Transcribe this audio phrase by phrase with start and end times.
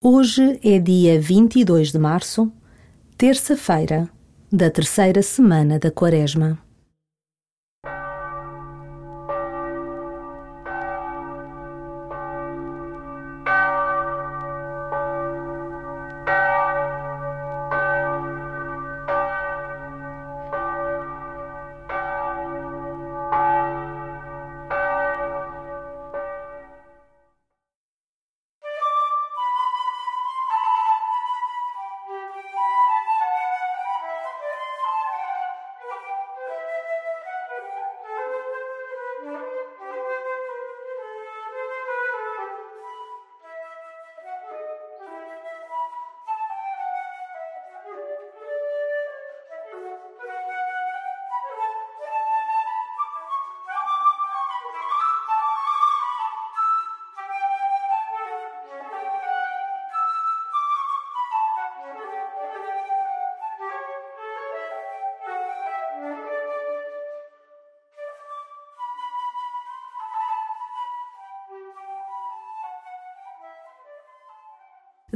[0.00, 2.52] Hoje é dia 22 de março,
[3.16, 4.08] terça-feira
[4.50, 6.56] da terceira semana da Quaresma.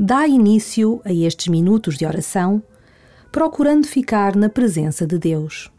[0.04, 2.60] Dá início a estes minutos de oração,
[3.30, 5.70] procurando ficar na presença de Deus.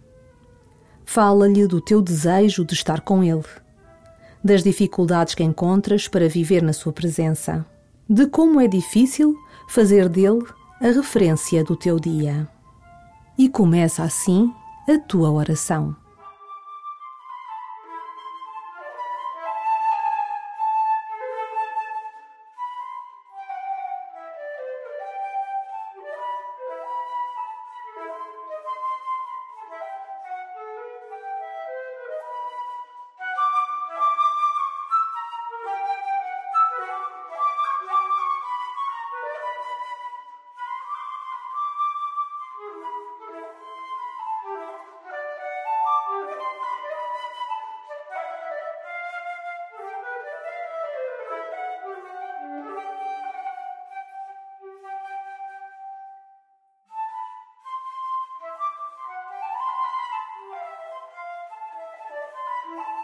[1.03, 3.43] Fala-lhe do teu desejo de estar com Ele,
[4.41, 7.65] das dificuldades que encontras para viver na Sua presença,
[8.09, 9.35] de como é difícil
[9.67, 10.45] fazer dele
[10.79, 12.47] a referência do teu dia.
[13.37, 14.49] E começa assim
[14.87, 15.93] a tua oração.
[62.65, 63.02] Bye.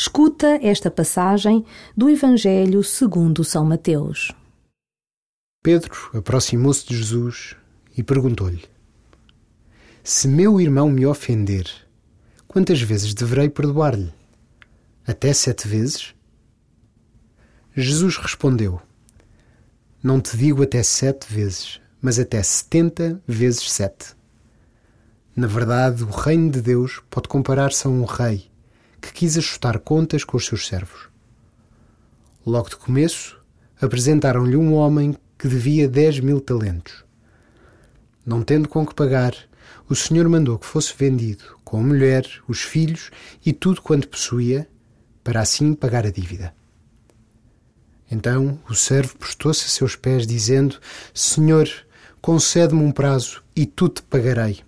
[0.00, 1.66] Escuta esta passagem
[1.96, 4.30] do Evangelho segundo São Mateus.
[5.60, 7.56] Pedro aproximou-se de Jesus
[7.96, 8.62] e perguntou-lhe:
[10.04, 11.68] Se meu irmão me ofender,
[12.46, 14.14] quantas vezes deverei perdoar-lhe?
[15.04, 16.14] Até sete vezes?
[17.74, 18.80] Jesus respondeu:
[20.00, 24.14] Não te digo até sete vezes, mas até setenta vezes sete.
[25.34, 28.47] Na verdade, o reino de Deus pode comparar-se a um rei
[29.00, 31.08] que quis ajustar contas com os seus servos.
[32.44, 33.40] Logo de começo,
[33.80, 37.04] apresentaram-lhe um homem que devia dez mil talentos.
[38.24, 39.34] Não tendo com que pagar,
[39.88, 43.10] o senhor mandou que fosse vendido, com a mulher, os filhos
[43.44, 44.68] e tudo quanto possuía,
[45.22, 46.54] para assim pagar a dívida.
[48.10, 50.78] Então o servo postou-se a seus pés, dizendo:
[51.12, 51.68] Senhor,
[52.20, 54.60] concede-me um prazo e tu te pagarei.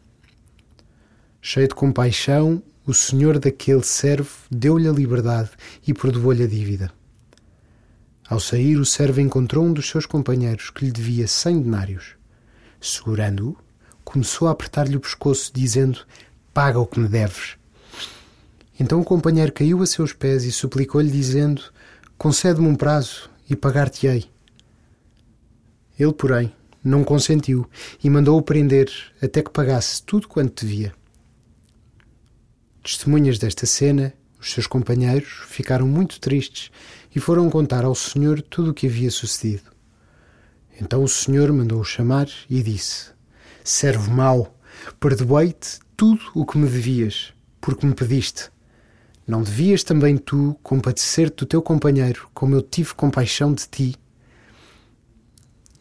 [1.40, 5.50] Cheio de compaixão, o senhor daquele servo deu-lhe a liberdade
[5.86, 6.90] e perdoou-lhe a dívida.
[8.28, 12.16] Ao sair, o servo encontrou um dos seus companheiros que lhe devia cem denários.
[12.80, 13.56] Segurando-o,
[14.04, 16.00] começou a apertar-lhe o pescoço, dizendo:
[16.52, 17.56] Paga o que me deves.
[18.78, 21.62] Então o companheiro caiu a seus pés e suplicou-lhe, dizendo:
[22.18, 24.28] Concede-me um prazo e pagar-te-ei.
[25.96, 27.70] Ele, porém, não consentiu
[28.02, 28.90] e mandou-o prender
[29.22, 30.92] até que pagasse tudo quanto devia.
[32.82, 36.70] Testemunhas desta cena, os seus companheiros ficaram muito tristes
[37.14, 39.70] e foram contar ao Senhor tudo o que havia sucedido.
[40.80, 43.10] Então o Senhor mandou-o chamar e disse:
[43.62, 44.58] Servo mau,
[44.98, 48.50] perdoei-te tudo o que me devias, porque me pediste.
[49.26, 53.94] Não devias também tu compadecer-te do teu companheiro, como eu tive compaixão de ti?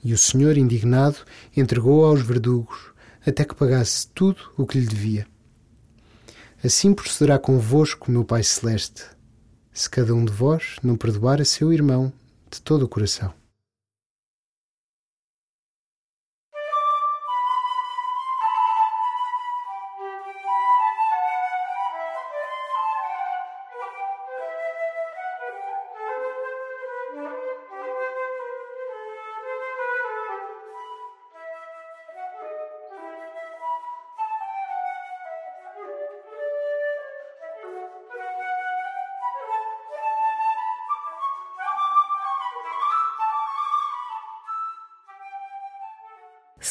[0.04, 1.18] E o senhor, indignado,
[1.56, 2.92] entregou-o aos verdugos,
[3.26, 5.26] até que pagasse tudo o que lhe devia.
[6.62, 9.06] Assim procederá convosco, meu Pai Celeste,
[9.72, 12.12] se cada um de vós não perdoar a seu irmão
[12.52, 13.34] de todo o coração.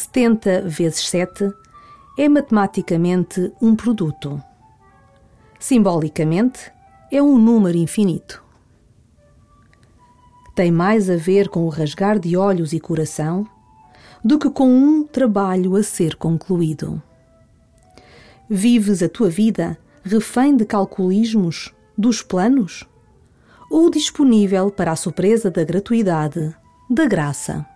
[0.00, 1.52] Setenta vezes sete
[2.16, 4.40] é matematicamente um produto.
[5.58, 6.70] Simbolicamente,
[7.10, 8.40] é um número infinito.
[10.54, 13.44] Tem mais a ver com o rasgar de olhos e coração
[14.24, 17.02] do que com um trabalho a ser concluído.
[18.48, 22.84] Vives a tua vida refém de calculismos, dos planos?
[23.68, 26.54] Ou disponível para a surpresa da gratuidade,
[26.88, 27.66] da graça?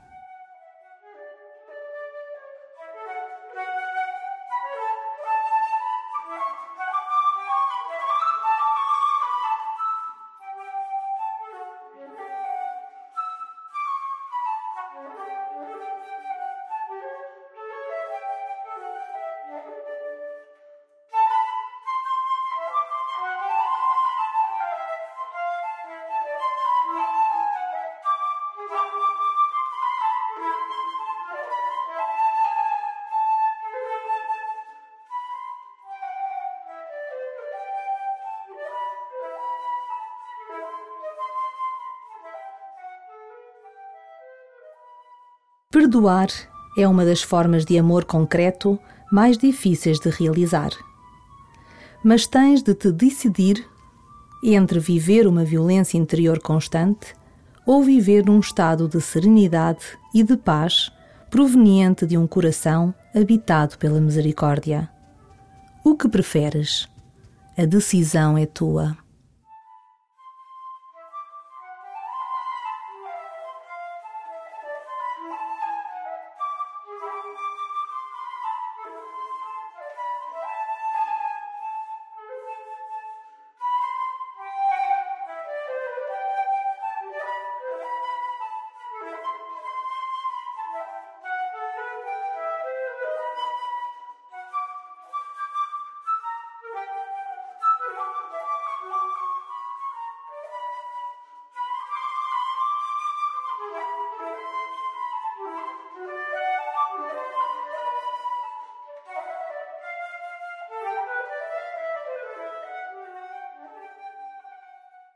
[45.72, 46.28] Perdoar
[46.76, 48.78] é uma das formas de amor concreto
[49.10, 50.68] mais difíceis de realizar.
[52.04, 53.66] Mas tens de te decidir
[54.44, 57.14] entre viver uma violência interior constante
[57.64, 60.92] ou viver num estado de serenidade e de paz
[61.30, 64.90] proveniente de um coração habitado pela misericórdia.
[65.82, 66.86] O que preferes?
[67.56, 69.01] A decisão é tua.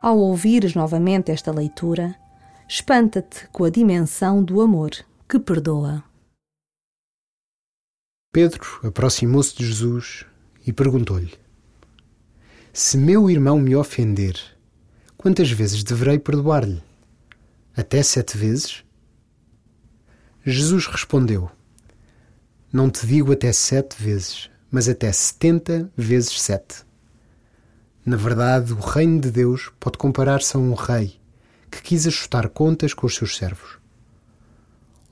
[0.06, 2.14] Ao ouvires novamente esta leitura,
[2.69, 4.93] espanta-te com a dimensão do amor
[5.29, 6.05] que perdoa.
[8.32, 10.25] Pedro aproximou-se de Jesus
[10.64, 11.35] e perguntou-lhe:
[12.73, 14.41] Se meu irmão me ofender,
[15.19, 16.81] quantas vezes deverei perdoar-lhe?
[17.76, 18.85] Até sete vezes?
[20.45, 21.50] Jesus respondeu:
[22.73, 26.86] Não te digo até sete vezes, mas até setenta vezes sete.
[28.07, 31.19] Na verdade, o reino de Deus pode comparar-se a um rei
[31.69, 33.79] que quis ajustar contas com os seus servos.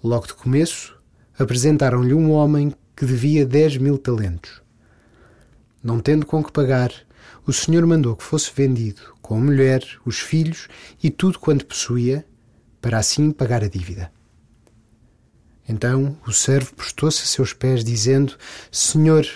[0.01, 0.97] Logo de começo,
[1.37, 4.63] apresentaram-lhe um homem que devia dez mil talentos.
[5.83, 6.93] Não tendo com que pagar,
[7.45, 10.69] o senhor mandou que fosse vendido, com a mulher, os filhos
[11.03, 12.25] e tudo quanto possuía,
[12.81, 14.13] para assim pagar a dívida.
[15.69, 18.37] Então o servo prostou-se a seus pés, dizendo:
[18.71, 19.27] Senhor,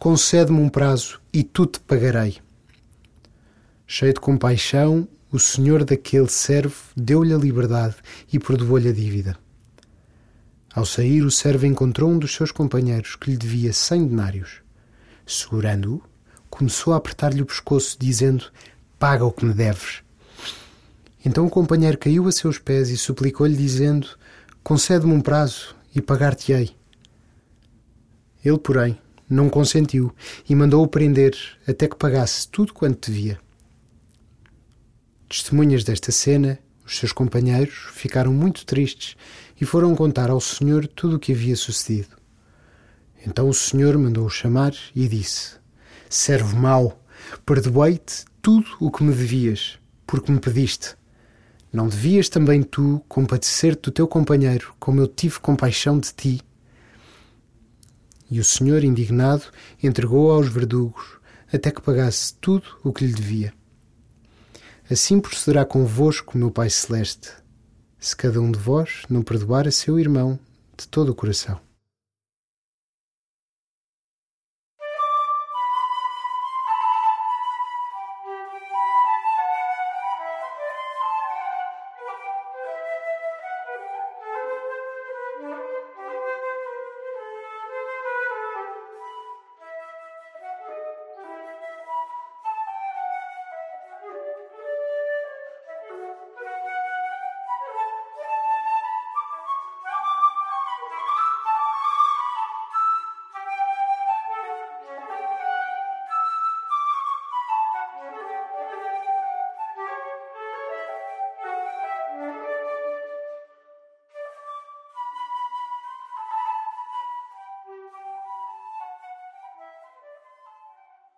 [0.00, 2.42] concede-me um prazo e tu te pagarei.
[3.86, 7.96] Cheio de compaixão, o senhor daquele servo deu-lhe a liberdade
[8.32, 9.36] e perdoou-lhe a dívida.
[10.74, 14.62] Ao sair, o servo encontrou um dos seus companheiros que lhe devia cem denários.
[15.26, 16.02] Segurando-o,
[16.48, 18.46] começou a apertar-lhe o pescoço, dizendo:
[18.98, 20.02] Paga o que me deves.
[21.24, 24.08] Então o companheiro caiu a seus pés e suplicou-lhe, dizendo:
[24.62, 26.74] Concede-me um prazo e pagar-te-ei.
[28.44, 28.98] Ele, porém,
[29.28, 30.14] não consentiu
[30.48, 31.36] e mandou-o prender
[31.68, 33.43] até que pagasse tudo quanto devia.
[35.34, 39.16] Testemunhas desta cena, os seus companheiros ficaram muito tristes
[39.60, 42.16] e foram contar ao Senhor tudo o que havia sucedido.
[43.26, 45.56] Então o Senhor mandou-o chamar e disse:
[46.08, 47.04] Servo mau,
[47.44, 49.76] perdoei-te tudo o que me devias,
[50.06, 50.94] porque me pediste.
[51.72, 56.40] Não devias também tu compadecer-te do teu companheiro, como eu tive compaixão de ti?
[58.30, 59.46] E o Senhor, indignado,
[59.82, 61.18] entregou-o aos verdugos,
[61.52, 63.52] até que pagasse tudo o que lhe devia.
[64.90, 67.30] Assim procederá convosco, meu Pai Celeste,
[67.98, 70.38] se cada um de vós não perdoar a seu irmão
[70.76, 71.58] de todo o coração.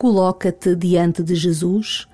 [0.07, 2.07] Coloca-te diante de Jesus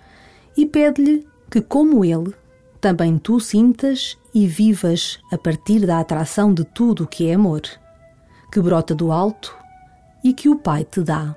[0.56, 2.32] e pede-lhe que, como ele,
[2.80, 7.60] também tu sintas e vivas a partir da atração de tudo o que é amor,
[8.50, 9.54] que brota do alto
[10.24, 11.36] e que o Pai te dá.